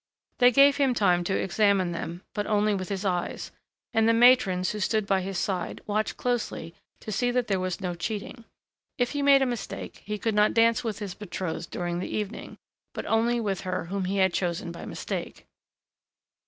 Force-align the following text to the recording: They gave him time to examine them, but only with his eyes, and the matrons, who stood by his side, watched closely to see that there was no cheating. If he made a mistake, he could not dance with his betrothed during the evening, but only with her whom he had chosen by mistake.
They 0.39 0.49
gave 0.49 0.77
him 0.77 0.95
time 0.95 1.23
to 1.25 1.39
examine 1.39 1.91
them, 1.91 2.23
but 2.33 2.47
only 2.47 2.73
with 2.73 2.89
his 2.89 3.05
eyes, 3.05 3.51
and 3.93 4.09
the 4.09 4.13
matrons, 4.15 4.71
who 4.71 4.79
stood 4.79 5.05
by 5.05 5.21
his 5.21 5.37
side, 5.37 5.79
watched 5.85 6.17
closely 6.17 6.73
to 7.01 7.11
see 7.11 7.29
that 7.29 7.45
there 7.45 7.59
was 7.59 7.79
no 7.81 7.93
cheating. 7.93 8.45
If 8.97 9.11
he 9.11 9.21
made 9.21 9.43
a 9.43 9.45
mistake, 9.45 10.01
he 10.03 10.17
could 10.17 10.33
not 10.33 10.55
dance 10.55 10.83
with 10.83 10.97
his 10.97 11.13
betrothed 11.13 11.69
during 11.69 11.99
the 11.99 12.09
evening, 12.09 12.57
but 12.95 13.05
only 13.05 13.39
with 13.39 13.61
her 13.61 13.85
whom 13.85 14.05
he 14.05 14.17
had 14.17 14.33
chosen 14.33 14.71
by 14.71 14.85
mistake. 14.85 15.45